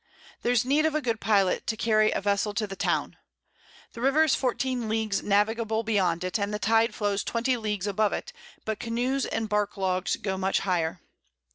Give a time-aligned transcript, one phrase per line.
[0.41, 3.17] There's need of a good Pilot to carry a Vessel to the Town.
[3.93, 8.11] The River is 14 Leagues navigable beyond it, and the Tide flows 20 Leagues above
[8.11, 8.33] it,
[8.65, 11.01] but Canoes and Bark Logs go much higher.